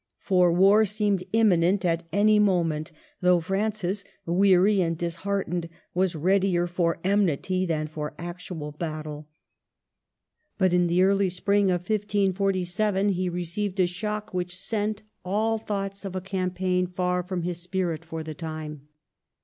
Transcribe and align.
For 0.19 0.51
war 0.51 0.83
seemed 0.83 1.23
imminent 1.31 1.85
at 1.85 2.07
any 2.11 2.39
moment, 2.39 2.91
though 3.21 3.39
Francis, 3.39 4.03
weary 4.25 4.81
and 4.81 4.97
disheartened, 4.97 5.69
was 5.93 6.15
readier 6.15 6.65
for 6.65 6.97
enmity 7.03 7.67
than 7.67 7.85
for 7.85 8.15
actual 8.17 8.71
battle; 8.71 9.27
but 10.57 10.73
in 10.73 10.87
the 10.87 11.03
early 11.03 11.29
spring 11.29 11.65
of 11.65 11.87
1549 11.87 13.09
he 13.09 13.29
received 13.29 13.79
a 13.79 13.85
shock 13.85 14.33
which 14.33 14.57
sent 14.57 15.03
all 15.23 15.59
thoughts 15.59 16.03
of 16.03 16.15
a 16.15 16.19
campaign 16.21 16.87
far 16.87 17.21
from 17.21 17.43
his 17.43 17.61
spirit 17.61 18.03
for 18.03 18.23
the 18.23 18.33
time. 18.33 18.87